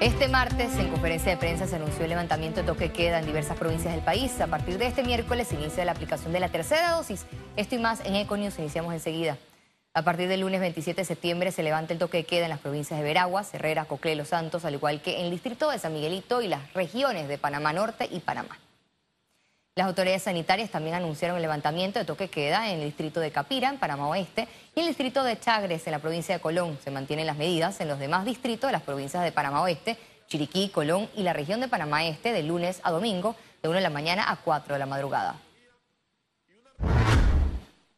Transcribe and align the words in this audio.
Este 0.00 0.28
martes, 0.28 0.76
en 0.78 0.90
conferencia 0.90 1.32
de 1.32 1.38
prensa, 1.38 1.66
se 1.66 1.74
anunció 1.74 2.04
el 2.04 2.10
levantamiento 2.10 2.60
de 2.60 2.66
toque 2.68 2.92
queda 2.92 3.18
en 3.18 3.26
diversas 3.26 3.58
provincias 3.58 3.92
del 3.92 4.04
país. 4.04 4.40
A 4.40 4.46
partir 4.46 4.78
de 4.78 4.86
este 4.86 5.02
miércoles 5.02 5.48
se 5.48 5.56
inicia 5.56 5.84
la 5.84 5.90
aplicación 5.90 6.32
de 6.32 6.38
la 6.38 6.50
tercera 6.50 6.92
dosis. 6.92 7.26
Esto 7.56 7.74
y 7.74 7.78
más 7.78 8.06
en 8.06 8.14
Econius 8.14 8.60
iniciamos 8.60 8.94
enseguida. 8.94 9.38
A 9.94 10.02
partir 10.02 10.28
del 10.28 10.42
lunes 10.42 10.60
27 10.60 11.00
de 11.00 11.04
septiembre 11.04 11.50
se 11.50 11.64
levanta 11.64 11.94
el 11.94 11.98
toque 11.98 12.18
de 12.18 12.24
queda 12.24 12.44
en 12.44 12.50
las 12.50 12.60
provincias 12.60 13.00
de 13.00 13.04
Veraguas, 13.04 13.52
Herrera, 13.52 13.86
Coclé, 13.86 14.14
Los 14.14 14.28
Santos, 14.28 14.64
al 14.64 14.74
igual 14.74 15.02
que 15.02 15.18
en 15.18 15.24
el 15.24 15.30
distrito 15.32 15.68
de 15.68 15.80
San 15.80 15.92
Miguelito 15.92 16.42
y 16.42 16.46
las 16.46 16.72
regiones 16.74 17.26
de 17.26 17.36
Panamá 17.36 17.72
Norte 17.72 18.08
y 18.08 18.20
Panamá. 18.20 18.56
Las 19.78 19.86
autoridades 19.86 20.24
sanitarias 20.24 20.70
también 20.70 20.96
anunciaron 20.96 21.36
el 21.36 21.42
levantamiento 21.42 22.00
de 22.00 22.04
toque 22.04 22.26
queda 22.26 22.68
en 22.68 22.80
el 22.80 22.86
distrito 22.86 23.20
de 23.20 23.30
Capira, 23.30 23.68
en 23.68 23.78
Panamá 23.78 24.08
Oeste, 24.08 24.48
y 24.74 24.80
en 24.80 24.86
el 24.86 24.88
distrito 24.88 25.22
de 25.22 25.38
Chagres, 25.38 25.86
en 25.86 25.92
la 25.92 26.00
provincia 26.00 26.34
de 26.34 26.40
Colón. 26.40 26.76
Se 26.82 26.90
mantienen 26.90 27.28
las 27.28 27.36
medidas 27.36 27.80
en 27.80 27.86
los 27.86 28.00
demás 28.00 28.24
distritos 28.24 28.66
de 28.66 28.72
las 28.72 28.82
provincias 28.82 29.22
de 29.22 29.30
Panamá 29.30 29.62
Oeste, 29.62 29.96
Chiriquí, 30.26 30.70
Colón 30.70 31.08
y 31.14 31.22
la 31.22 31.32
región 31.32 31.60
de 31.60 31.68
Panamá 31.68 32.04
Este 32.04 32.32
de 32.32 32.42
lunes 32.42 32.80
a 32.82 32.90
domingo, 32.90 33.36
de 33.62 33.68
1 33.68 33.76
de 33.76 33.82
la 33.82 33.90
mañana 33.90 34.28
a 34.32 34.34
4 34.34 34.74
de 34.74 34.78
la 34.80 34.86
madrugada. 34.86 35.36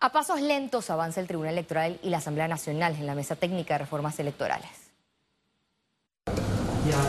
A 0.01 0.13
pasos 0.13 0.43
lentos 0.43 0.91
avanza 0.91 1.23
el 1.23 1.29
Tribunal 1.29 1.55
Electoral 1.55 1.99
y 2.03 2.11
la 2.11 2.19
Asamblea 2.19 2.47
Nacional 2.47 2.95
en 2.97 3.07
la 3.07 3.15
mesa 3.15 3.37
técnica 3.37 3.73
de 3.73 3.79
reformas 3.79 4.21
electorales. 4.21 4.80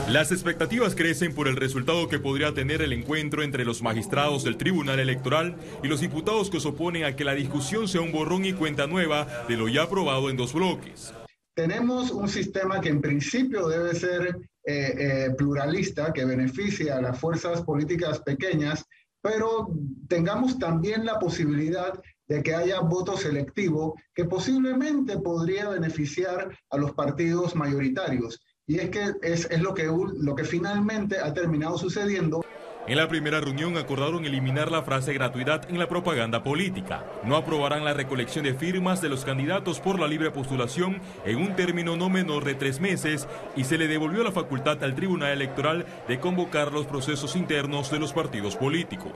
Las 0.09 0.31
expectativas 0.31 0.95
crecen 0.95 1.33
por 1.33 1.47
el 1.47 1.55
resultado 1.55 2.09
que 2.09 2.19
podría 2.19 2.53
tener 2.53 2.81
el 2.81 2.91
encuentro 2.91 3.41
entre 3.41 3.63
los 3.63 3.81
magistrados 3.81 4.43
del 4.43 4.57
Tribunal 4.57 4.99
Electoral 4.99 5.55
y 5.81 5.87
los 5.87 6.01
diputados 6.01 6.49
que 6.49 6.59
se 6.59 6.67
oponen 6.67 7.05
a 7.05 7.15
que 7.15 7.23
la 7.23 7.33
discusión 7.33 7.87
sea 7.87 8.01
un 8.01 8.11
borrón 8.11 8.43
y 8.43 8.53
cuenta 8.53 8.87
nueva 8.87 9.45
de 9.47 9.55
lo 9.55 9.69
ya 9.69 9.83
aprobado 9.83 10.29
en 10.29 10.37
dos 10.37 10.53
bloques. 10.53 11.13
Tenemos 11.55 12.11
un 12.11 12.27
sistema 12.27 12.81
que 12.81 12.89
en 12.89 13.01
principio 13.01 13.67
debe 13.67 13.95
ser 13.95 14.37
eh, 14.65 14.93
eh, 14.97 15.29
pluralista, 15.37 16.11
que 16.11 16.25
beneficie 16.25 16.91
a 16.91 17.01
las 17.01 17.19
fuerzas 17.19 17.61
políticas 17.61 18.19
pequeñas, 18.19 18.85
pero 19.21 19.69
tengamos 20.07 20.59
también 20.59 21.05
la 21.05 21.17
posibilidad 21.17 21.93
de 22.27 22.43
que 22.43 22.55
haya 22.55 22.79
voto 22.79 23.17
selectivo 23.17 23.95
que 24.13 24.25
posiblemente 24.25 25.17
podría 25.19 25.69
beneficiar 25.69 26.57
a 26.69 26.77
los 26.77 26.93
partidos 26.93 27.55
mayoritarios. 27.55 28.41
Y 28.71 28.79
es 28.79 28.89
que 28.89 29.03
es, 29.21 29.51
es 29.51 29.61
lo, 29.61 29.73
que, 29.73 29.83
lo 29.83 30.33
que 30.33 30.45
finalmente 30.45 31.19
ha 31.19 31.33
terminado 31.33 31.77
sucediendo. 31.77 32.41
En 32.87 32.95
la 32.95 33.09
primera 33.09 33.41
reunión 33.41 33.75
acordaron 33.75 34.23
eliminar 34.23 34.71
la 34.71 34.81
frase 34.81 35.11
gratuidad 35.11 35.69
en 35.69 35.77
la 35.77 35.89
propaganda 35.89 36.41
política. 36.41 37.05
No 37.25 37.35
aprobarán 37.35 37.83
la 37.83 37.93
recolección 37.93 38.45
de 38.45 38.53
firmas 38.53 39.01
de 39.01 39.09
los 39.09 39.25
candidatos 39.25 39.81
por 39.81 39.99
la 39.99 40.07
libre 40.07 40.31
postulación 40.31 41.01
en 41.25 41.39
un 41.39 41.53
término 41.57 41.97
no 41.97 42.09
menor 42.09 42.45
de 42.45 42.55
tres 42.55 42.79
meses 42.79 43.27
y 43.57 43.65
se 43.65 43.77
le 43.77 43.89
devolvió 43.89 44.23
la 44.23 44.31
facultad 44.31 44.81
al 44.85 44.95
Tribunal 44.95 45.33
Electoral 45.33 45.85
de 46.07 46.21
convocar 46.21 46.71
los 46.71 46.85
procesos 46.85 47.35
internos 47.35 47.91
de 47.91 47.99
los 47.99 48.13
partidos 48.13 48.55
políticos. 48.55 49.11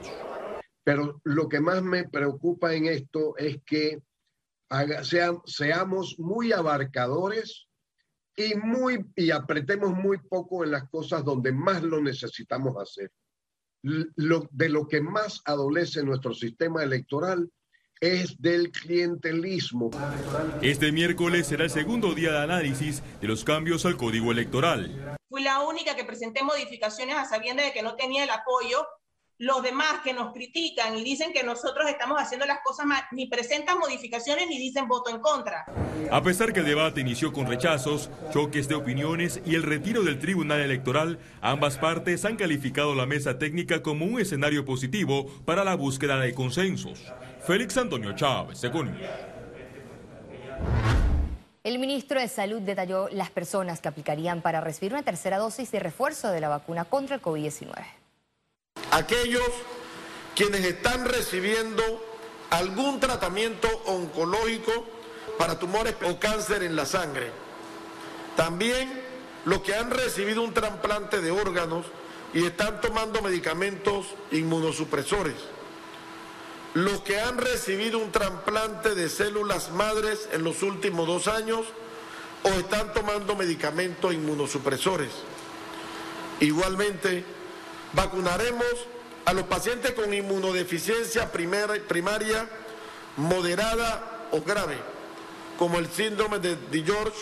Pero 0.83 1.21
lo 1.23 1.47
que 1.47 1.61
más 1.61 1.81
me 1.81 2.03
preocupa 2.09 2.73
en 2.73 2.87
esto 2.87 3.37
es 3.37 3.59
que 3.65 4.01
seamos 5.45 6.19
muy 6.19 6.51
abarcadores 6.51 7.64
y, 8.35 8.55
muy, 8.55 9.05
y 9.15 9.31
apretemos 9.31 9.93
muy 9.93 10.17
poco 10.17 10.63
en 10.63 10.71
las 10.71 10.89
cosas 10.89 11.23
donde 11.23 11.51
más 11.51 11.83
lo 11.83 12.01
necesitamos 12.01 12.75
hacer. 12.77 13.11
Lo, 13.81 14.47
de 14.51 14.69
lo 14.69 14.87
que 14.87 14.99
más 14.99 15.41
adolece 15.45 16.03
nuestro 16.03 16.33
sistema 16.33 16.83
electoral 16.83 17.49
es 18.01 18.39
del 18.41 18.71
clientelismo. 18.71 19.91
Este 20.61 20.91
miércoles 20.91 21.47
será 21.47 21.65
el 21.65 21.69
segundo 21.69 22.13
día 22.13 22.31
de 22.31 22.39
análisis 22.39 23.01
de 23.21 23.27
los 23.27 23.43
cambios 23.43 23.85
al 23.85 23.95
código 23.95 24.31
electoral. 24.31 25.17
Fui 25.29 25.43
la 25.43 25.61
única 25.61 25.95
que 25.95 26.03
presenté 26.03 26.43
modificaciones 26.43 27.15
a 27.15 27.25
sabiendas 27.25 27.67
de 27.67 27.73
que 27.73 27.83
no 27.83 27.95
tenía 27.95 28.23
el 28.23 28.29
apoyo 28.31 28.85
los 29.37 29.61
demás 29.61 29.99
que 30.01 30.13
nos 30.13 30.31
critican 30.31 30.97
y 30.97 31.03
dicen 31.03 31.33
que 31.33 31.43
nosotros 31.43 31.89
estamos 31.89 32.21
haciendo 32.21 32.45
las 32.45 32.59
cosas 32.63 32.85
mal, 32.85 33.03
ni 33.11 33.27
presentan 33.27 33.79
modificaciones 33.79 34.47
ni 34.47 34.57
dicen 34.57 34.87
voto 34.87 35.09
en 35.09 35.19
contra. 35.19 35.65
A 36.09 36.21
pesar 36.21 36.53
que 36.53 36.61
el 36.61 36.65
debate 36.65 37.01
inició 37.01 37.33
con 37.33 37.45
rechazos, 37.45 38.09
choques 38.31 38.69
de 38.69 38.75
opiniones 38.75 39.41
y 39.45 39.55
el 39.55 39.63
retiro 39.63 40.03
del 40.03 40.19
Tribunal 40.19 40.61
Electoral, 40.61 41.19
ambas 41.41 41.77
partes 41.77 42.23
han 42.23 42.37
calificado 42.37 42.95
la 42.95 43.05
mesa 43.05 43.37
técnica 43.37 43.83
como 43.83 44.05
un 44.05 44.21
escenario 44.21 44.63
positivo 44.63 45.25
para 45.43 45.65
la 45.65 45.75
búsqueda 45.75 46.17
de 46.17 46.33
consensos. 46.33 47.11
Félix 47.45 47.75
Antonio 47.77 48.15
Chávez, 48.15 48.57
según. 48.57 48.95
El 51.63 51.79
ministro 51.79 52.21
de 52.21 52.27
Salud 52.27 52.61
detalló 52.61 53.09
las 53.09 53.31
personas 53.31 53.81
que 53.81 53.89
aplicarían 53.89 54.41
para 54.41 54.61
recibir 54.61 54.93
una 54.93 55.03
tercera 55.03 55.39
dosis 55.39 55.71
de 55.71 55.79
refuerzo 55.79 56.29
de 56.29 56.39
la 56.39 56.47
vacuna 56.47 56.85
contra 56.85 57.15
el 57.15 57.21
COVID-19 57.21 58.04
aquellos 58.95 59.49
quienes 60.35 60.63
están 60.63 61.05
recibiendo 61.05 61.83
algún 62.49 62.99
tratamiento 63.01 63.67
oncológico 63.85 64.71
para 65.37 65.59
tumores 65.59 65.95
o 66.05 66.17
cáncer 66.17 66.63
en 66.63 66.77
la 66.77 66.85
sangre. 66.85 67.29
También 68.37 69.01
los 69.43 69.61
que 69.61 69.75
han 69.75 69.91
recibido 69.91 70.41
un 70.41 70.53
trasplante 70.53 71.21
de 71.21 71.31
órganos 71.31 71.85
y 72.33 72.45
están 72.45 72.79
tomando 72.79 73.21
medicamentos 73.21 74.07
inmunosupresores. 74.31 75.35
Los 76.73 77.01
que 77.01 77.19
han 77.19 77.37
recibido 77.37 77.99
un 77.99 78.11
trasplante 78.11 78.95
de 78.95 79.09
células 79.09 79.71
madres 79.71 80.29
en 80.31 80.43
los 80.43 80.63
últimos 80.63 81.05
dos 81.05 81.27
años 81.27 81.65
o 82.43 82.49
están 82.49 82.93
tomando 82.93 83.35
medicamentos 83.35 84.13
inmunosupresores. 84.13 85.11
Igualmente, 86.39 87.23
Vacunaremos 87.95 88.87
a 89.25 89.33
los 89.33 89.45
pacientes 89.45 89.93
con 89.93 90.13
inmunodeficiencia 90.13 91.31
primaria, 91.31 92.49
moderada 93.17 94.27
o 94.31 94.41
grave, 94.41 94.77
como 95.57 95.79
el 95.79 95.89
síndrome 95.89 96.39
de 96.39 96.83
George, 96.83 97.17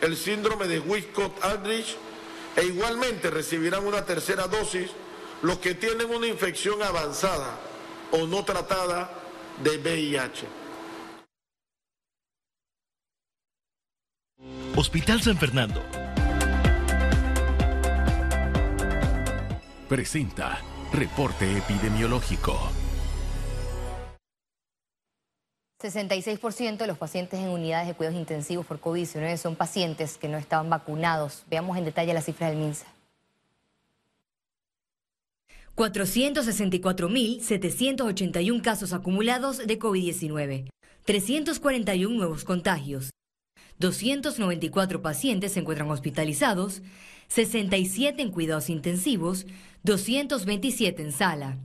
el 0.00 0.16
síndrome 0.16 0.66
de 0.66 0.80
Wiskott-Aldrich, 0.80 1.96
e 2.56 2.64
igualmente 2.64 3.30
recibirán 3.30 3.86
una 3.86 4.04
tercera 4.04 4.48
dosis 4.48 4.90
los 5.42 5.58
que 5.58 5.74
tienen 5.74 6.10
una 6.10 6.26
infección 6.26 6.82
avanzada 6.82 7.56
o 8.10 8.26
no 8.26 8.44
tratada 8.44 9.10
de 9.62 9.78
VIH. 9.78 10.46
Hospital 14.74 15.22
San 15.22 15.38
Fernando 15.38 16.07
presenta 19.88 20.60
Reporte 20.92 21.56
Epidemiológico. 21.56 22.56
66% 25.82 26.76
de 26.76 26.86
los 26.86 26.98
pacientes 26.98 27.40
en 27.40 27.48
unidades 27.48 27.88
de 27.88 27.94
cuidados 27.94 28.18
intensivos 28.18 28.66
por 28.66 28.78
COVID-19 28.80 29.38
son 29.38 29.56
pacientes 29.56 30.18
que 30.18 30.28
no 30.28 30.36
estaban 30.36 30.68
vacunados. 30.68 31.44
Veamos 31.48 31.78
en 31.78 31.84
detalle 31.84 32.12
las 32.12 32.26
cifras 32.26 32.50
del 32.50 32.58
MINSA. 32.58 32.84
464.781 35.76 38.62
casos 38.62 38.92
acumulados 38.92 39.58
de 39.58 39.78
COVID-19, 39.78 40.68
341 41.04 42.16
nuevos 42.16 42.44
contagios, 42.44 43.10
294 43.78 45.02
pacientes 45.02 45.52
se 45.52 45.60
encuentran 45.60 45.88
hospitalizados, 45.90 46.82
67 47.28 48.20
en 48.20 48.32
cuidados 48.32 48.70
intensivos, 48.70 49.46
227 49.84 51.02
en 51.02 51.12
sala. 51.12 51.58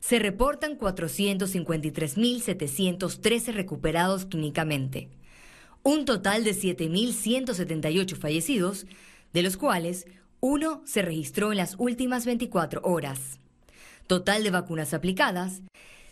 Se 0.00 0.18
reportan 0.18 0.76
453.713 0.78 3.52
recuperados 3.52 4.26
clínicamente. 4.26 5.08
Un 5.82 6.04
total 6.04 6.44
de 6.44 6.50
7.178 6.52 8.16
fallecidos, 8.16 8.84
de 9.32 9.42
los 9.42 9.56
cuales 9.56 10.06
uno 10.40 10.82
se 10.86 11.00
registró 11.02 11.50
en 11.52 11.58
las 11.58 11.74
últimas 11.78 12.26
24 12.26 12.80
horas. 12.82 13.38
Total 14.06 14.42
de 14.42 14.50
vacunas 14.50 14.94
aplicadas, 14.94 15.60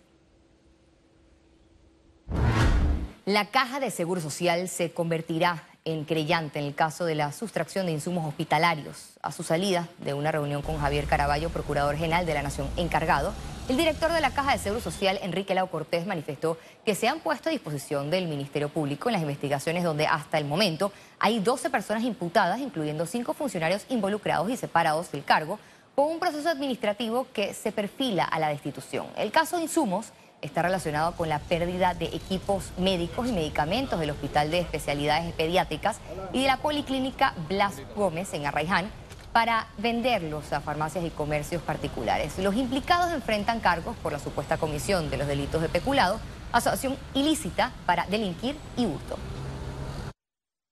La 3.25 3.45
Caja 3.45 3.79
de 3.79 3.89
Seguro 3.89 4.19
Social 4.19 4.67
se 4.67 4.91
convertirá 4.91 5.63
en 5.87 6.03
creyente 6.03 6.59
en 6.59 6.65
el 6.65 6.75
caso 6.75 7.05
de 7.05 7.15
la 7.15 7.31
sustracción 7.31 7.85
de 7.85 7.93
insumos 7.93 8.25
hospitalarios. 8.27 9.11
A 9.21 9.31
su 9.31 9.43
salida 9.43 9.87
de 9.99 10.13
una 10.13 10.31
reunión 10.31 10.61
con 10.61 10.77
Javier 10.77 11.05
Caraballo, 11.05 11.49
Procurador 11.49 11.95
General 11.95 12.25
de 12.25 12.33
la 12.33 12.43
Nación 12.43 12.67
encargado, 12.75 13.33
el 13.69 13.77
director 13.77 14.11
de 14.11 14.19
la 14.19 14.31
Caja 14.31 14.51
de 14.51 14.59
Seguro 14.59 14.81
Social, 14.81 15.17
Enrique 15.21 15.55
Lau 15.55 15.69
Cortés, 15.69 16.05
manifestó 16.05 16.57
que 16.85 16.93
se 16.93 17.07
han 17.07 17.21
puesto 17.21 17.47
a 17.47 17.51
disposición 17.53 18.09
del 18.09 18.27
Ministerio 18.27 18.67
Público 18.67 19.07
en 19.07 19.13
las 19.13 19.21
investigaciones 19.21 19.83
donde 19.83 20.07
hasta 20.07 20.37
el 20.37 20.45
momento 20.45 20.91
hay 21.19 21.39
12 21.39 21.69
personas 21.69 22.03
imputadas, 22.03 22.59
incluyendo 22.59 23.05
cinco 23.05 23.33
funcionarios 23.33 23.85
involucrados 23.87 24.49
y 24.49 24.57
separados 24.57 25.11
del 25.11 25.23
cargo, 25.23 25.57
con 25.95 26.09
un 26.09 26.19
proceso 26.19 26.49
administrativo 26.49 27.27
que 27.33 27.53
se 27.53 27.71
perfila 27.71 28.25
a 28.25 28.39
la 28.39 28.49
destitución. 28.49 29.07
El 29.17 29.31
caso 29.31 29.55
de 29.55 29.63
insumos 29.63 30.11
está 30.41 30.61
relacionado 30.61 31.13
con 31.13 31.29
la 31.29 31.39
pérdida 31.39 31.93
de 31.93 32.05
equipos 32.05 32.71
médicos 32.77 33.27
y 33.27 33.31
medicamentos 33.31 33.99
del 33.99 34.11
Hospital 34.11 34.51
de 34.51 34.59
Especialidades 34.59 35.33
Pediátricas 35.33 35.99
y 36.33 36.41
de 36.41 36.47
la 36.47 36.57
Policlínica 36.57 37.33
Blas 37.49 37.81
Gómez 37.95 38.33
en 38.33 38.45
Arraiján 38.45 38.89
para 39.33 39.67
venderlos 39.77 40.51
a 40.53 40.61
farmacias 40.61 41.05
y 41.05 41.09
comercios 41.09 41.61
particulares. 41.61 42.37
Los 42.39 42.55
implicados 42.55 43.11
enfrentan 43.11 43.59
cargos 43.59 43.95
por 43.97 44.11
la 44.11 44.19
supuesta 44.19 44.57
comisión 44.57 45.09
de 45.09 45.17
los 45.17 45.27
delitos 45.27 45.61
de 45.61 45.69
peculado, 45.69 46.19
asociación 46.51 46.97
ilícita 47.13 47.71
para 47.85 48.05
delinquir 48.07 48.55
y 48.77 48.85
hurto. 48.85 49.17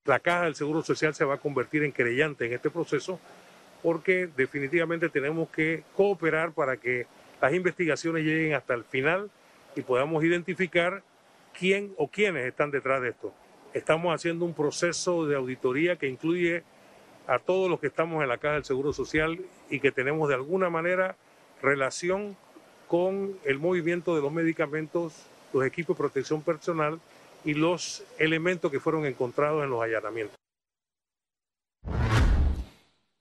La 0.06 0.20
Caja 0.20 0.44
del 0.44 0.56
Seguro 0.56 0.84
Social 0.84 1.16
se 1.16 1.26
va 1.26 1.36
a 1.36 1.38
convertir 1.38 1.84
en 1.84 1.92
querellante 1.92 2.46
en 2.46 2.54
este 2.54 2.70
proceso 2.70 3.20
porque 3.82 4.30
definitivamente 4.36 5.10
tenemos 5.10 5.50
que 5.50 5.84
cooperar 5.96 6.52
para 6.52 6.78
que 6.78 7.08
las 7.42 7.54
investigaciones 7.54 8.24
lleguen 8.24 8.54
hasta 8.54 8.74
el 8.74 8.84
final 8.84 9.30
y 9.76 9.82
podamos 9.82 10.24
identificar 10.24 11.04
quién 11.58 11.94
o 11.98 12.08
quiénes 12.08 12.46
están 12.46 12.72
detrás 12.72 13.02
de 13.02 13.10
esto. 13.10 13.34
Estamos 13.74 14.14
haciendo 14.14 14.46
un 14.46 14.54
proceso 14.54 15.26
de 15.26 15.36
auditoría 15.36 15.98
que 15.98 16.08
incluye 16.08 16.64
a 17.28 17.40
todos 17.40 17.70
los 17.70 17.80
que 17.80 17.88
estamos 17.88 18.22
en 18.22 18.30
la 18.30 18.38
Caja 18.38 18.56
del 18.56 18.66
Seguro 18.66 18.94
Social 18.94 19.40
y 19.70 19.80
que 19.80 19.92
tenemos 19.92 20.30
de 20.30 20.36
alguna 20.36 20.70
manera 20.70 21.16
relación 21.62 22.38
con 22.88 23.38
el 23.44 23.60
movimiento 23.60 24.16
de 24.16 24.22
los 24.22 24.32
medicamentos, 24.32 25.26
los 25.54 25.66
equipos 25.66 25.98
de 25.98 26.02
protección 26.02 26.42
personal 26.42 27.00
y 27.44 27.54
los 27.54 28.04
elementos 28.18 28.72
que 28.72 28.80
fueron 28.80 29.06
encontrados 29.06 29.64
en 29.64 29.70
los 29.70 29.82
allanamientos. 29.82 30.35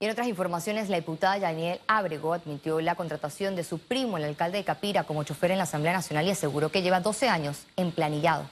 Y 0.05 0.07
en 0.07 0.13
otras 0.13 0.29
informaciones, 0.29 0.91
la 0.91 0.99
diputada 0.99 1.39
Daniel 1.39 1.81
Abrego 1.87 2.35
admitió 2.35 2.79
la 2.83 2.95
contratación 2.95 3.57
de 3.57 3.65
su 3.65 3.79
primo, 3.79 4.19
el 4.19 4.25
alcalde 4.25 4.59
de 4.59 4.65
Capira, 4.65 5.05
como 5.05 5.25
chofer 5.25 5.53
en 5.53 5.57
la 5.57 5.65
Asamblea 5.65 5.95
Nacional 5.95 6.27
y 6.27 6.31
aseguró 6.31 6.69
que 6.69 6.83
lleva 6.83 7.01
12 7.01 7.27
años 7.27 7.65
emplanillado. 7.75 8.45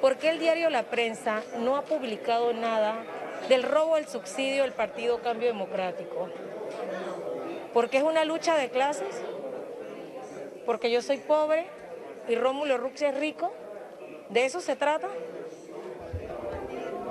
¿Por 0.00 0.18
qué 0.18 0.30
el 0.30 0.38
diario 0.38 0.70
La 0.70 0.84
Prensa 0.84 1.42
no 1.58 1.74
ha 1.74 1.82
publicado 1.82 2.52
nada 2.52 2.94
del 3.48 3.64
robo 3.64 3.96
del 3.96 4.06
subsidio 4.06 4.62
del 4.62 4.70
Partido 4.70 5.18
Cambio 5.20 5.48
Democrático? 5.48 6.28
¿Porque 7.74 7.96
es 7.96 8.04
una 8.04 8.24
lucha 8.24 8.54
de 8.56 8.70
clases? 8.70 9.20
¿Porque 10.64 10.92
yo 10.92 11.02
soy 11.02 11.16
pobre 11.16 11.66
y 12.28 12.36
Rómulo 12.36 12.78
Rux 12.78 13.02
es 13.02 13.18
rico? 13.18 13.52
¿De 14.28 14.44
eso 14.44 14.60
se 14.60 14.76
trata? 14.76 15.08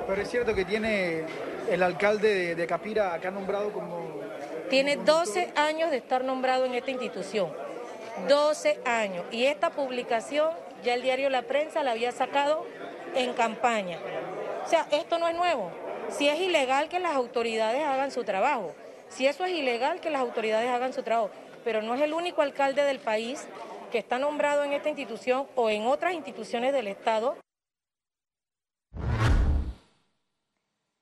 Pero 0.08 0.22
es 0.22 0.30
cierto 0.30 0.56
que 0.56 0.64
tiene 0.64 1.26
el 1.70 1.84
alcalde 1.84 2.56
de, 2.56 2.68
Capira 2.68 3.14
acá 3.14 3.32
nombrado 3.32 3.72
como... 3.72 4.22
Tiene 4.70 4.98
12 4.98 5.54
años 5.56 5.92
de 5.92 5.98
estar 5.98 6.24
nombrado 6.24 6.66
en 6.66 6.74
esta 6.74 6.92
institución. 6.92 7.52
12 8.28 8.80
años. 8.86 9.26
Y 9.32 9.46
esta 9.46 9.70
publicación 9.72 10.50
ya 10.84 10.94
el 10.94 11.02
diario 11.02 11.30
La 11.30 11.44
Prensa 11.44 11.84
la 11.84 11.92
había 11.92 12.12
sacado 12.12 12.66
en 13.16 13.34
campaña. 13.34 14.00
O 14.66 14.70
sea, 14.70 14.88
esto 14.92 15.20
no 15.20 15.28
es 15.28 15.36
nuevo. 15.36 15.72
Si 16.10 16.28
es 16.30 16.40
ilegal 16.40 16.90
que 16.90 17.00
las 17.00 17.16
autoridades 17.16 17.84
hagan 17.84 18.12
su 18.12 18.24
trabajo. 18.24 18.74
Si 19.10 19.28
eso 19.28 19.46
es 19.46 19.52
ilegal, 19.52 20.00
que 20.00 20.10
las 20.10 20.22
autoridades 20.22 20.70
hagan 20.70 20.94
su 20.94 21.04
trabajo. 21.04 21.30
Pero 21.64 21.82
no 21.82 21.96
es 21.96 22.02
el 22.02 22.14
único 22.14 22.42
alcalde 22.42 22.84
del 22.84 23.00
país 23.00 23.48
que 23.92 24.00
está 24.00 24.20
nombrado 24.20 24.64
en 24.64 24.74
esta 24.74 24.90
institución 24.90 25.48
o 25.56 25.70
en 25.70 25.86
otras 25.86 26.14
instituciones 26.14 26.74
del 26.74 26.88
Estado 26.88 27.38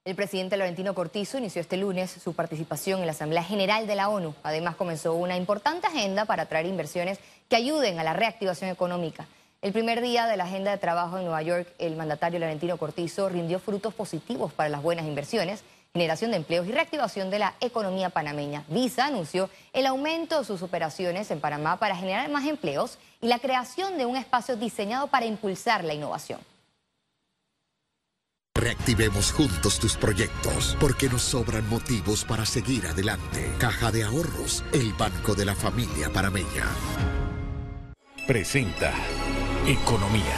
El 0.06 0.16
presidente 0.16 0.58
Laurentino 0.58 0.94
Cortizo 0.94 1.38
inició 1.38 1.62
este 1.62 1.78
lunes 1.78 2.12
su 2.12 2.34
participación 2.34 3.00
en 3.00 3.06
la 3.06 3.14
Asamblea 3.14 3.42
General 3.42 3.88
de 3.88 3.96
la 3.96 4.10
ONU. 4.10 4.36
Además, 4.44 4.76
comenzó 4.76 5.14
una 5.14 5.38
importante 5.38 5.88
agenda 5.88 6.26
para 6.26 6.44
atraer 6.44 6.66
inversiones 6.66 7.20
que 7.48 7.56
ayuden 7.56 8.00
a 8.00 8.04
la 8.04 8.12
reactivación 8.12 8.70
económica. 8.70 9.30
El 9.62 9.72
primer 9.72 10.02
día 10.02 10.26
de 10.28 10.36
la 10.36 10.44
agenda 10.44 10.72
de 10.72 10.78
trabajo 10.78 11.18
en 11.18 11.24
Nueva 11.24 11.42
York, 11.42 11.74
el 11.80 11.96
mandatario 11.96 12.38
Laurentino 12.38 12.76
Cortizo 12.76 13.30
rindió 13.30 13.60
frutos 13.60 13.94
positivos 13.94 14.52
para 14.52 14.68
las 14.68 14.84
buenas 14.84 15.06
inversiones, 15.06 15.64
generación 15.94 16.32
de 16.32 16.38
empleos 16.38 16.68
y 16.68 16.74
reactivación 16.74 17.30
de 17.30 17.40
la 17.40 17.54
economía 17.62 18.10
panameña. 18.10 18.66
Visa 18.68 19.06
anunció 19.06 19.50
el 19.72 19.86
aumento 19.86 20.40
de 20.40 20.46
sus 20.46 20.64
operaciones 20.64 21.32
en 21.32 21.40
Panamá 21.40 21.80
para 21.80 21.96
generar 21.96 22.30
más 22.30 22.46
empleos 22.46 23.00
y 23.22 23.28
la 23.28 23.40
creación 23.40 23.98
de 23.98 24.06
un 24.06 24.18
espacio 24.18 24.58
diseñado 24.58 25.08
para 25.08 25.28
impulsar 25.28 25.86
la 25.86 25.94
innovación. 25.94 26.42
Reactivemos 28.56 29.32
juntos 29.32 29.80
tus 29.80 29.98
proyectos, 29.98 30.78
porque 30.80 31.10
nos 31.10 31.24
sobran 31.24 31.68
motivos 31.70 32.24
para 32.24 32.46
seguir 32.46 32.86
adelante. 32.86 33.52
Caja 33.58 33.92
de 33.92 34.04
Ahorros, 34.04 34.64
el 34.72 34.94
banco 34.94 35.34
de 35.34 35.46
la 35.46 35.56
familia 35.56 36.12
parameña. 36.14 36.68
Presenta 38.28 38.94
Economía. 39.68 40.38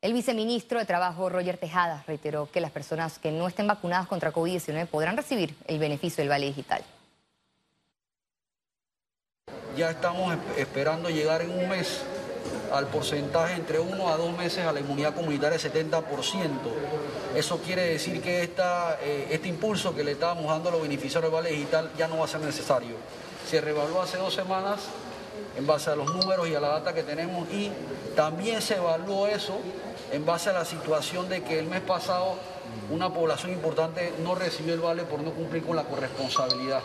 El 0.00 0.12
viceministro 0.12 0.78
de 0.78 0.84
Trabajo, 0.84 1.28
Roger 1.28 1.58
Tejada, 1.58 2.04
reiteró 2.06 2.48
que 2.52 2.60
las 2.60 2.70
personas 2.70 3.18
que 3.18 3.32
no 3.32 3.48
estén 3.48 3.66
vacunadas 3.66 4.06
contra 4.06 4.32
COVID-19 4.32 4.86
podrán 4.86 5.16
recibir 5.16 5.56
el 5.66 5.80
beneficio 5.80 6.22
del 6.22 6.28
vale 6.28 6.46
digital. 6.46 6.84
Ya 9.76 9.90
estamos 9.90 10.36
esperando 10.56 11.10
llegar 11.10 11.42
en 11.42 11.50
un 11.50 11.68
mes 11.68 12.04
al 12.72 12.86
porcentaje 12.86 13.54
entre 13.54 13.78
uno 13.78 14.08
a 14.08 14.16
dos 14.16 14.36
meses 14.36 14.64
a 14.64 14.72
la 14.72 14.80
inmunidad 14.80 15.14
comunitaria 15.14 15.58
del 15.58 15.72
70%. 15.72 16.02
Eso 17.34 17.58
quiere 17.58 17.82
decir 17.86 18.20
que 18.22 18.42
esta, 18.42 18.98
eh, 19.02 19.28
este 19.30 19.48
impulso 19.48 19.94
que 19.94 20.04
le 20.04 20.12
estábamos 20.12 20.46
dando 20.46 20.68
a 20.68 20.72
los 20.72 20.82
beneficiarios 20.82 21.32
del 21.32 21.42
Vale 21.42 21.50
Digital 21.54 21.90
ya 21.96 22.08
no 22.08 22.18
va 22.18 22.24
a 22.24 22.28
ser 22.28 22.40
necesario. 22.40 22.96
Se 23.48 23.60
revaluó 23.60 24.02
hace 24.02 24.16
dos 24.18 24.34
semanas 24.34 24.80
en 25.56 25.66
base 25.66 25.90
a 25.90 25.96
los 25.96 26.12
números 26.14 26.48
y 26.48 26.54
a 26.54 26.60
la 26.60 26.68
data 26.68 26.94
que 26.94 27.02
tenemos 27.02 27.48
y 27.50 27.70
también 28.14 28.60
se 28.62 28.76
evaluó 28.76 29.26
eso 29.26 29.58
en 30.12 30.24
base 30.24 30.50
a 30.50 30.52
la 30.52 30.64
situación 30.64 31.28
de 31.28 31.42
que 31.42 31.58
el 31.58 31.66
mes 31.66 31.80
pasado 31.80 32.36
una 32.90 33.12
población 33.12 33.52
importante 33.52 34.12
no 34.22 34.34
recibió 34.34 34.74
el 34.74 34.80
vale 34.80 35.04
por 35.04 35.20
no 35.20 35.32
cumplir 35.32 35.64
con 35.64 35.76
la 35.76 35.84
corresponsabilidad. 35.84 36.82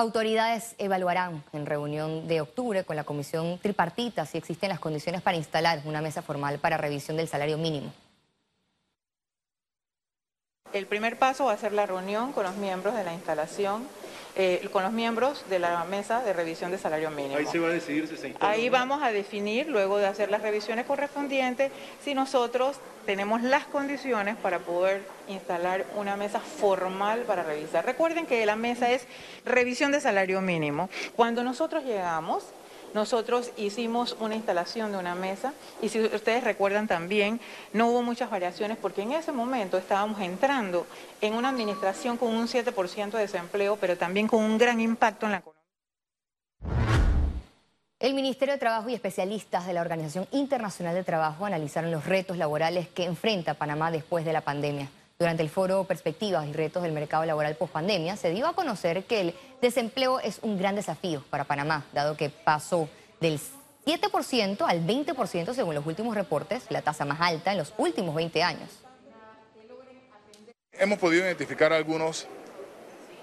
Autoridades 0.00 0.76
evaluarán 0.78 1.44
en 1.52 1.66
reunión 1.66 2.26
de 2.26 2.40
octubre 2.40 2.84
con 2.84 2.96
la 2.96 3.04
comisión 3.04 3.58
tripartita 3.58 4.24
si 4.24 4.38
existen 4.38 4.70
las 4.70 4.80
condiciones 4.80 5.20
para 5.20 5.36
instalar 5.36 5.82
una 5.84 6.00
mesa 6.00 6.22
formal 6.22 6.58
para 6.58 6.78
revisión 6.78 7.18
del 7.18 7.28
salario 7.28 7.58
mínimo. 7.58 7.92
El 10.72 10.86
primer 10.86 11.16
paso 11.16 11.46
va 11.46 11.52
a 11.52 11.58
ser 11.58 11.72
la 11.72 11.86
reunión 11.86 12.32
con 12.32 12.44
los 12.44 12.56
miembros 12.56 12.94
de 12.94 13.04
la 13.04 13.12
instalación 13.12 13.86
eh, 14.36 14.68
con 14.72 14.84
los 14.84 14.92
miembros 14.92 15.44
de 15.50 15.58
la 15.58 15.82
mesa 15.84 16.22
de 16.22 16.32
revisión 16.32 16.70
de 16.70 16.78
salario 16.78 17.10
mínimo. 17.10 17.36
Ahí 17.36 17.46
se 17.46 17.58
va 17.58 17.68
a 17.68 17.72
decidir 17.72 18.06
si 18.06 18.16
se 18.16 18.28
instala. 18.28 18.52
Ahí 18.52 18.68
vamos 18.68 19.02
a 19.02 19.10
definir, 19.10 19.66
luego 19.66 19.98
de 19.98 20.06
hacer 20.06 20.30
las 20.30 20.42
revisiones 20.42 20.86
correspondientes, 20.86 21.72
si 22.04 22.14
nosotros 22.14 22.76
tenemos 23.06 23.42
las 23.42 23.64
condiciones 23.64 24.36
para 24.36 24.60
poder 24.60 25.02
instalar 25.26 25.84
una 25.96 26.16
mesa 26.16 26.38
formal 26.38 27.22
para 27.22 27.42
revisar. 27.42 27.84
Recuerden 27.84 28.24
que 28.24 28.46
la 28.46 28.54
mesa 28.54 28.90
es 28.92 29.04
revisión 29.44 29.90
de 29.90 30.00
salario 30.00 30.40
mínimo. 30.40 30.88
Cuando 31.16 31.42
nosotros 31.42 31.82
llegamos, 31.84 32.44
nosotros 32.94 33.50
hicimos 33.56 34.16
una 34.20 34.34
instalación 34.34 34.92
de 34.92 34.98
una 34.98 35.14
mesa 35.14 35.52
y 35.80 35.88
si 35.88 36.00
ustedes 36.00 36.44
recuerdan 36.44 36.88
también, 36.88 37.40
no 37.72 37.88
hubo 37.88 38.02
muchas 38.02 38.30
variaciones 38.30 38.76
porque 38.76 39.02
en 39.02 39.12
ese 39.12 39.32
momento 39.32 39.78
estábamos 39.78 40.20
entrando 40.20 40.86
en 41.20 41.34
una 41.34 41.50
administración 41.50 42.16
con 42.16 42.34
un 42.34 42.46
7% 42.46 43.10
de 43.10 43.18
desempleo, 43.18 43.76
pero 43.80 43.96
también 43.96 44.26
con 44.26 44.42
un 44.42 44.58
gran 44.58 44.80
impacto 44.80 45.26
en 45.26 45.32
la 45.32 45.38
economía. 45.38 45.60
El 47.98 48.14
Ministerio 48.14 48.54
de 48.54 48.58
Trabajo 48.58 48.88
y 48.88 48.94
especialistas 48.94 49.66
de 49.66 49.74
la 49.74 49.82
Organización 49.82 50.26
Internacional 50.32 50.94
de 50.94 51.04
Trabajo 51.04 51.44
analizaron 51.44 51.90
los 51.90 52.06
retos 52.06 52.38
laborales 52.38 52.88
que 52.88 53.04
enfrenta 53.04 53.54
Panamá 53.54 53.90
después 53.90 54.24
de 54.24 54.32
la 54.32 54.40
pandemia. 54.40 54.88
Durante 55.20 55.42
el 55.42 55.50
foro 55.50 55.84
Perspectivas 55.84 56.46
y 56.48 56.52
Retos 56.54 56.82
del 56.82 56.92
Mercado 56.92 57.26
Laboral 57.26 57.54
Post-Pandemia, 57.54 58.16
se 58.16 58.30
dio 58.30 58.46
a 58.46 58.54
conocer 58.54 59.04
que 59.04 59.20
el 59.20 59.34
desempleo 59.60 60.18
es 60.18 60.38
un 60.40 60.56
gran 60.56 60.76
desafío 60.76 61.22
para 61.28 61.44
Panamá, 61.44 61.84
dado 61.92 62.16
que 62.16 62.30
pasó 62.30 62.88
del 63.20 63.38
7% 63.84 64.64
al 64.66 64.86
20% 64.86 65.52
según 65.52 65.74
los 65.74 65.84
últimos 65.84 66.14
reportes, 66.14 66.62
la 66.70 66.80
tasa 66.80 67.04
más 67.04 67.20
alta 67.20 67.52
en 67.52 67.58
los 67.58 67.74
últimos 67.76 68.14
20 68.14 68.42
años. 68.42 68.70
Hemos 70.72 70.98
podido 70.98 71.22
identificar 71.22 71.70
algunos, 71.70 72.26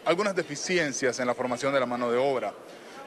algunas 0.05 0.35
deficiencias 0.35 1.19
en 1.19 1.25
la 1.25 1.33
formación 1.33 1.73
de 1.73 1.79
la 1.79 1.87
mano 1.87 2.11
de 2.11 2.19
obra, 2.19 2.53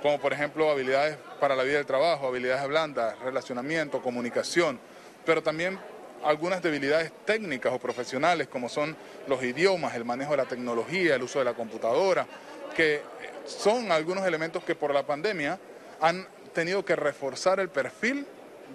como 0.02 0.18
por 0.18 0.32
ejemplo 0.32 0.68
habilidades 0.68 1.16
para 1.38 1.54
la 1.54 1.62
vida 1.62 1.76
del 1.76 1.86
trabajo, 1.86 2.26
habilidades 2.26 2.66
blandas, 2.66 3.16
relacionamiento, 3.20 4.02
comunicación, 4.02 4.80
pero 5.24 5.44
también 5.44 5.78
algunas 6.24 6.62
debilidades 6.62 7.12
técnicas 7.24 7.72
o 7.72 7.78
profesionales 7.78 8.48
como 8.48 8.68
son 8.68 8.96
los 9.26 9.42
idiomas, 9.42 9.94
el 9.94 10.04
manejo 10.04 10.32
de 10.32 10.38
la 10.38 10.44
tecnología, 10.44 11.14
el 11.14 11.22
uso 11.22 11.38
de 11.38 11.44
la 11.44 11.54
computadora, 11.54 12.26
que 12.74 13.02
son 13.46 13.92
algunos 13.92 14.26
elementos 14.26 14.64
que 14.64 14.74
por 14.74 14.92
la 14.94 15.06
pandemia 15.06 15.58
han 16.00 16.26
tenido 16.52 16.84
que 16.84 16.96
reforzar 16.96 17.60
el 17.60 17.68
perfil 17.68 18.26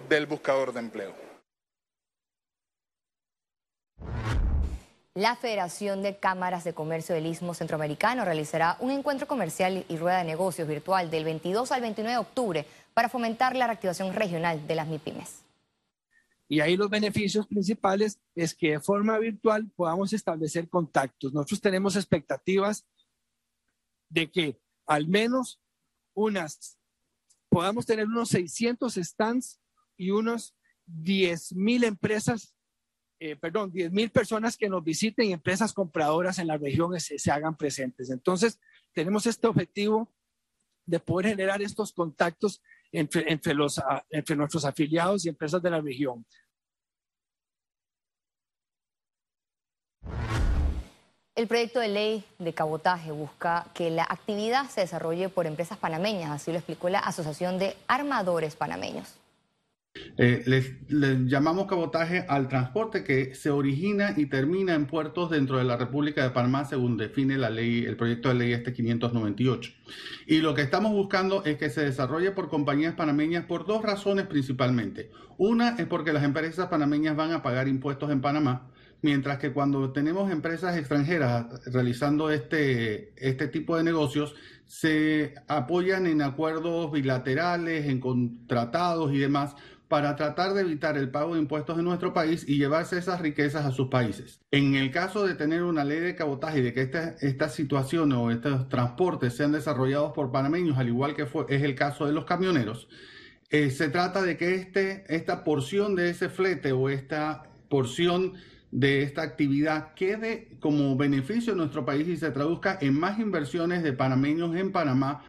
del 0.09 0.25
buscador 0.25 0.73
de 0.73 0.79
empleo. 0.79 1.25
La 5.17 5.37
Federación 5.37 6.03
de 6.03 6.17
Cámaras 6.17 6.65
de 6.65 6.73
Comercio 6.73 7.15
del 7.15 7.25
Istmo 7.25 7.53
Centroamericano 7.53 8.25
realizará 8.25 8.75
un 8.81 8.91
encuentro 8.91 9.27
comercial 9.27 9.85
y 9.87 9.95
rueda 9.95 10.17
de 10.17 10.25
negocios 10.25 10.67
virtual 10.67 11.09
del 11.09 11.23
22 11.23 11.71
al 11.71 11.79
29 11.79 12.11
de 12.11 12.19
octubre 12.19 12.65
para 12.93 13.07
fomentar 13.07 13.55
la 13.55 13.67
reactivación 13.67 14.13
regional 14.13 14.67
de 14.67 14.75
las 14.75 14.87
MIPIMES. 14.87 15.44
Y 16.47 16.59
ahí 16.59 16.77
los 16.77 16.89
beneficios 16.89 17.47
principales 17.47 18.19
es 18.35 18.53
que 18.53 18.71
de 18.71 18.79
forma 18.79 19.17
virtual 19.17 19.69
podamos 19.75 20.13
establecer 20.13 20.69
contactos. 20.69 21.33
Nosotros 21.33 21.61
tenemos 21.61 21.95
expectativas 21.95 22.85
de 24.09 24.29
que 24.29 24.61
al 24.85 25.07
menos 25.07 25.59
unas, 26.13 26.77
podamos 27.49 27.85
tener 27.85 28.05
unos 28.05 28.29
600 28.29 28.93
stands 28.95 29.59
y 29.97 30.11
unos 30.11 30.55
10 30.85 31.53
mil 31.53 31.83
empresas, 31.83 32.55
eh, 33.19 33.35
perdón, 33.35 33.71
10 33.71 33.91
mil 33.91 34.11
personas 34.11 34.55
que 34.55 34.69
nos 34.69 34.83
visiten 34.83 35.25
y 35.25 35.33
empresas 35.33 35.73
compradoras 35.73 36.37
en 36.37 36.47
la 36.47 36.57
región 36.57 36.99
se, 36.99 37.17
se 37.17 37.31
hagan 37.31 37.57
presentes. 37.57 38.11
Entonces, 38.11 38.59
tenemos 38.93 39.25
este 39.25 39.47
objetivo 39.47 40.13
de 40.85 40.99
poder 40.99 41.31
generar 41.31 41.63
estos 41.63 41.91
contactos 41.91 42.61
entre, 42.99 43.31
entre, 43.31 43.53
los, 43.53 43.81
entre 44.09 44.35
nuestros 44.35 44.65
afiliados 44.65 45.25
y 45.25 45.29
empresas 45.29 45.61
de 45.61 45.69
la 45.69 45.81
región. 45.81 46.25
El 51.35 51.47
proyecto 51.47 51.81
de 51.81 51.89
ley 51.89 52.23
de 52.39 52.53
cabotaje 52.53 53.11
busca 53.11 53.67
que 53.73 53.89
la 53.89 54.03
actividad 54.03 54.69
se 54.69 54.79
desarrolle 54.81 55.27
por 55.27 55.45
empresas 55.45 55.77
panameñas, 55.77 56.31
así 56.31 56.51
lo 56.51 56.57
explicó 56.57 56.87
la 56.87 56.99
Asociación 56.99 57.59
de 57.59 57.75
Armadores 57.87 58.55
Panameños. 58.55 59.15
Eh, 60.17 60.43
les, 60.45 60.71
llamamos 61.27 61.67
cabotaje 61.67 62.25
al 62.29 62.47
transporte 62.47 63.03
que 63.03 63.35
se 63.35 63.49
origina 63.49 64.13
y 64.15 64.27
termina 64.27 64.73
en 64.73 64.87
puertos 64.87 65.29
dentro 65.29 65.57
de 65.57 65.65
la 65.65 65.75
República 65.75 66.23
de 66.23 66.29
Panamá, 66.29 66.63
según 66.63 66.95
define 66.95 67.37
la 67.37 67.49
ley, 67.49 67.83
el 67.83 67.97
proyecto 67.97 68.29
de 68.29 68.35
ley 68.35 68.53
este 68.53 68.71
598. 68.71 69.73
Y 70.27 70.37
lo 70.37 70.53
que 70.53 70.61
estamos 70.61 70.93
buscando 70.93 71.43
es 71.43 71.57
que 71.57 71.69
se 71.69 71.83
desarrolle 71.83 72.31
por 72.31 72.49
compañías 72.49 72.95
panameñas 72.95 73.45
por 73.45 73.65
dos 73.65 73.83
razones 73.83 74.25
principalmente. 74.27 75.11
Una 75.37 75.75
es 75.77 75.85
porque 75.85 76.13
las 76.13 76.23
empresas 76.23 76.67
panameñas 76.67 77.17
van 77.17 77.33
a 77.33 77.43
pagar 77.43 77.67
impuestos 77.67 78.09
en 78.09 78.21
Panamá, 78.21 78.71
mientras 79.01 79.37
que 79.37 79.51
cuando 79.51 79.91
tenemos 79.91 80.31
empresas 80.31 80.77
extranjeras 80.77 81.47
realizando 81.65 82.29
este, 82.31 83.11
este 83.17 83.49
tipo 83.49 83.75
de 83.75 83.83
negocios, 83.83 84.33
se 84.65 85.35
apoyan 85.47 86.07
en 86.07 86.21
acuerdos 86.23 86.91
bilaterales, 86.91 87.85
en 87.85 87.99
contratados 87.99 89.13
y 89.13 89.19
demás 89.19 89.55
para 89.87 90.15
tratar 90.15 90.53
de 90.53 90.61
evitar 90.61 90.97
el 90.97 91.09
pago 91.09 91.35
de 91.35 91.41
impuestos 91.41 91.77
en 91.77 91.85
nuestro 91.85 92.13
país 92.13 92.45
y 92.47 92.57
llevarse 92.57 92.97
esas 92.97 93.21
riquezas 93.21 93.65
a 93.65 93.71
sus 93.71 93.87
países. 93.89 94.41
En 94.51 94.75
el 94.75 94.91
caso 94.91 95.25
de 95.25 95.35
tener 95.35 95.63
una 95.63 95.83
ley 95.83 95.99
de 95.99 96.15
cabotaje 96.15 96.59
y 96.59 96.61
de 96.63 96.73
que 96.73 96.81
esta, 96.81 97.15
esta 97.21 97.49
situación 97.49 98.11
o 98.13 98.31
estos 98.31 98.67
transportes 98.69 99.35
sean 99.35 99.51
desarrollados 99.51 100.13
por 100.13 100.31
panameños, 100.31 100.77
al 100.77 100.87
igual 100.87 101.15
que 101.15 101.25
fue, 101.25 101.45
es 101.49 101.61
el 101.63 101.75
caso 101.75 102.05
de 102.05 102.13
los 102.13 102.25
camioneros, 102.25 102.87
eh, 103.49 103.69
se 103.69 103.89
trata 103.89 104.21
de 104.21 104.37
que 104.37 104.55
este, 104.55 105.03
esta 105.07 105.43
porción 105.43 105.95
de 105.95 106.09
ese 106.09 106.29
flete 106.29 106.71
o 106.71 106.89
esta 106.89 107.43
porción 107.69 108.33
de 108.71 109.03
esta 109.03 109.21
actividad 109.21 109.93
quede 109.93 110.57
como 110.59 110.97
beneficio 110.97 111.53
en 111.53 111.59
nuestro 111.59 111.85
país 111.85 112.07
y 112.07 112.17
se 112.17 112.31
traduzca 112.31 112.77
en 112.81 112.99
más 112.99 113.19
inversiones 113.19 113.83
de 113.83 113.93
panameños 113.93 114.55
en 114.55 114.71
Panamá 114.71 115.25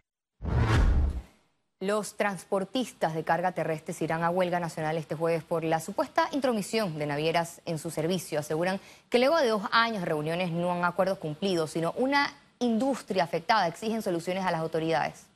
los 1.79 2.17
transportistas 2.17 3.13
de 3.13 3.23
carga 3.23 3.51
terrestre 3.51 3.93
irán 4.01 4.23
a 4.23 4.31
huelga 4.31 4.59
nacional 4.59 4.97
este 4.97 5.15
jueves 5.15 5.43
por 5.43 5.63
la 5.63 5.79
supuesta 5.79 6.27
intromisión 6.31 6.97
de 6.97 7.05
navieras 7.05 7.61
en 7.65 7.77
su 7.77 7.91
servicio. 7.91 8.39
Aseguran 8.39 8.79
que 9.09 9.19
luego 9.19 9.37
de 9.37 9.49
dos 9.49 9.63
años 9.71 9.99
de 9.99 10.05
reuniones 10.05 10.51
no 10.51 10.71
han 10.71 10.83
acuerdos 10.83 11.19
cumplidos, 11.19 11.71
sino 11.71 11.91
una 11.93 12.33
industria 12.59 13.23
afectada. 13.23 13.67
Exigen 13.67 14.01
soluciones 14.01 14.43
a 14.43 14.51
las 14.51 14.61
autoridades. 14.61 15.27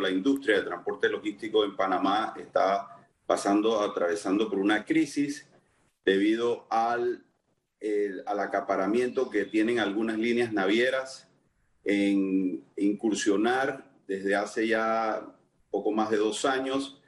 La 0.00 0.10
industria 0.10 0.58
de 0.58 0.64
transporte 0.64 1.08
logístico 1.08 1.64
en 1.64 1.76
Panamá 1.76 2.34
está 2.38 3.06
pasando, 3.26 3.80
atravesando 3.80 4.48
por 4.48 4.58
una 4.58 4.84
crisis 4.86 5.46
debido 6.04 6.66
al, 6.70 7.24
al 8.26 8.40
acaparamiento 8.40 9.28
que 9.28 9.44
tienen 9.44 9.80
algunas 9.80 10.16
líneas 10.18 10.52
navieras 10.52 11.28
en 11.84 12.64
incursionar 12.76 13.93
desde 14.06 14.34
hace 14.34 14.68
ya 14.68 15.26
poco 15.70 15.92
más 15.92 16.10
de 16.10 16.18
dos 16.18 16.44
años 16.44 17.00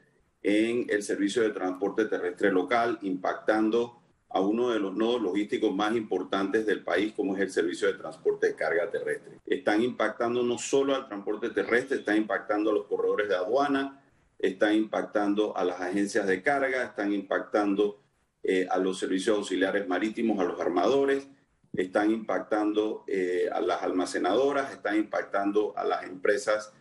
en 0.43 0.87
el 0.91 1.03
servicio 1.03 1.43
de 1.43 1.50
transporte 1.50 2.05
terrestre 2.05 2.53
local, 2.53 2.99
impactando 3.03 4.00
a 4.29 4.41
uno 4.41 4.71
de 4.71 4.79
los 4.79 4.95
nodos 4.95 5.23
logísticos 5.23 5.75
más 5.75 5.95
importantes 5.97 6.67
del 6.67 6.85
país, 6.85 7.12
como 7.15 7.35
es 7.35 7.43
el 7.43 7.50
servicio 7.50 7.88
de 7.88 7.95
transporte 7.95 8.49
de 8.49 8.55
carga 8.55 8.91
terrestre. 8.91 9.41
Están 9.47 9.83
impactando 9.83 10.43
no 10.43 10.59
solo 10.59 10.95
al 10.95 11.07
transporte 11.07 11.50
terrestre, 11.50 11.99
están 11.99 12.17
impactando 12.19 12.71
a 12.71 12.75
los 12.75 12.87
corredores 12.87 13.29
de 13.29 13.37
aduana, 13.37 14.03
están 14.38 14.75
impactando 14.75 15.57
a 15.57 15.65
las 15.65 15.81
agencias 15.81 16.26
de 16.26 16.43
carga, 16.43 16.85
están 16.85 17.12
impactando 17.12 18.00
eh, 18.43 18.67
a 18.71 18.79
los 18.79 18.99
servicios 18.99 19.37
auxiliares 19.38 19.88
marítimos, 19.88 20.38
a 20.38 20.45
los 20.45 20.61
armadores, 20.61 21.26
están 21.73 22.11
impactando 22.11 23.05
eh, 23.07 23.49
a 23.53 23.61
las 23.61 23.83
almacenadoras, 23.83 24.73
están 24.73 24.97
impactando 24.97 25.76
a 25.76 25.85
las 25.85 26.05
empresas 26.05 26.73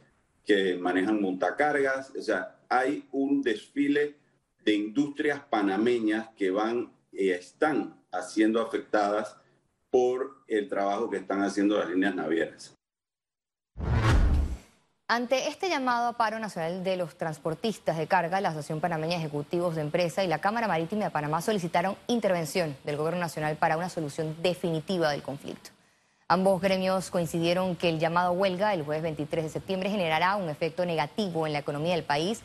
que 0.45 0.75
manejan 0.75 1.21
montacargas, 1.21 2.11
o 2.15 2.21
sea, 2.21 2.55
hay 2.69 3.07
un 3.11 3.41
desfile 3.41 4.15
de 4.63 4.73
industrias 4.73 5.41
panameñas 5.49 6.29
que 6.35 6.51
van 6.51 6.91
y 7.11 7.29
están 7.29 7.99
haciendo 8.11 8.61
afectadas 8.61 9.37
por 9.89 10.43
el 10.47 10.67
trabajo 10.67 11.09
que 11.09 11.17
están 11.17 11.41
haciendo 11.41 11.77
las 11.77 11.89
líneas 11.89 12.15
navieras. 12.15 12.75
Ante 15.07 15.49
este 15.49 15.69
llamado 15.69 16.07
a 16.07 16.13
paro 16.13 16.39
nacional 16.39 16.83
de 16.83 16.97
los 16.97 17.15
transportistas 17.15 17.95
de 17.95 18.07
carga, 18.07 18.41
la 18.41 18.49
Asociación 18.49 18.81
Panameña 18.81 19.13
de 19.13 19.19
Ejecutivos 19.19 19.75
de 19.75 19.81
Empresa 19.81 20.23
y 20.23 20.27
la 20.27 20.39
Cámara 20.39 20.67
Marítima 20.67 21.05
de 21.05 21.11
Panamá 21.11 21.41
solicitaron 21.41 21.95
intervención 22.07 22.75
del 22.83 22.97
Gobierno 22.97 23.19
Nacional 23.19 23.55
para 23.55 23.77
una 23.77 23.89
solución 23.89 24.35
definitiva 24.41 25.11
del 25.11 25.21
conflicto. 25.21 25.74
Ambos 26.27 26.59
gremios 26.59 27.11
coincidieron 27.11 27.75
que 27.75 27.87
el 27.87 27.99
llamado 27.99 28.31
huelga 28.31 28.73
el 28.73 28.81
jueves 28.81 29.03
23 29.03 29.43
de 29.43 29.49
septiembre 29.51 29.91
generará 29.91 30.35
un 30.37 30.49
efecto 30.49 30.83
negativo 30.83 31.45
en 31.45 31.53
la 31.53 31.59
economía 31.59 31.93
del 31.93 32.03
país 32.03 32.41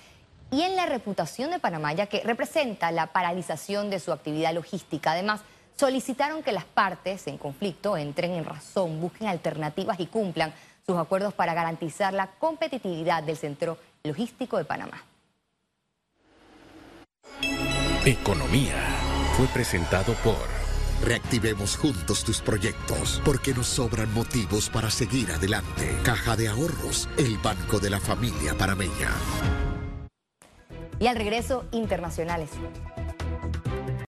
y 0.50 0.60
en 0.62 0.76
la 0.76 0.84
reputación 0.84 1.50
de 1.50 1.60
Panamá, 1.60 1.94
ya 1.94 2.04
que 2.04 2.20
representa 2.20 2.90
la 2.90 3.06
paralización 3.06 3.88
de 3.88 3.98
su 3.98 4.12
actividad 4.12 4.52
logística. 4.52 5.12
Además, 5.12 5.40
solicitaron 5.78 6.42
que 6.42 6.52
las 6.52 6.66
partes 6.66 7.26
en 7.26 7.38
conflicto 7.38 7.96
entren 7.96 8.32
en 8.32 8.44
razón, 8.44 9.00
busquen 9.00 9.28
alternativas 9.28 9.98
y 9.98 10.08
cumplan 10.08 10.52
sus 10.84 10.98
acuerdos 10.98 11.32
para 11.32 11.54
garantizar 11.54 12.12
la 12.12 12.26
competitividad 12.32 13.22
del 13.22 13.38
centro 13.38 13.78
logístico 14.04 14.58
de 14.58 14.66
Panamá. 14.66 15.02
Economía 18.04 18.76
fue 19.38 19.46
presentado 19.46 20.12
por... 20.22 20.59
Reactivemos 21.04 21.76
juntos 21.76 22.24
tus 22.24 22.40
proyectos, 22.40 23.22
porque 23.24 23.54
nos 23.54 23.66
sobran 23.66 24.12
motivos 24.12 24.68
para 24.68 24.90
seguir 24.90 25.32
adelante. 25.32 25.96
Caja 26.02 26.36
de 26.36 26.48
Ahorros, 26.48 27.08
el 27.16 27.38
banco 27.38 27.80
de 27.80 27.90
la 27.90 28.00
familia 28.00 28.54
parameña. 28.56 29.10
Y 30.98 31.06
al 31.06 31.16
regreso, 31.16 31.64
internacionales. 31.72 32.50